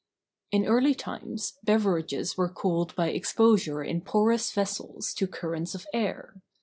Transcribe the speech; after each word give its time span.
In 0.51 0.65
early 0.65 0.95
times, 0.95 1.59
beverages 1.63 2.35
were 2.35 2.49
cooled 2.49 2.95
by 2.95 3.09
exposure 3.09 3.83
in 3.83 4.01
porous 4.01 4.51
vessels 4.51 5.13
to 5.13 5.27
currents 5.27 5.75
of 5.75 5.85
air. 5.93 6.41